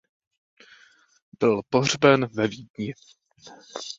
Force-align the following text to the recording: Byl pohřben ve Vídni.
Byl 1.39 1.61
pohřben 1.69 2.27
ve 2.35 2.47
Vídni. 2.47 2.93